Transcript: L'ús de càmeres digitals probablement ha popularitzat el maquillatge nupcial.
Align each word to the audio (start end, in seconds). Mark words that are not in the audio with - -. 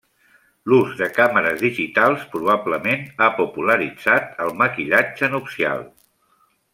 L'ús 0.71 0.93
de 1.01 1.09
càmeres 1.17 1.59
digitals 1.65 2.25
probablement 2.33 3.05
ha 3.21 3.27
popularitzat 3.41 4.35
el 4.47 4.53
maquillatge 4.63 5.31
nupcial. 5.35 5.85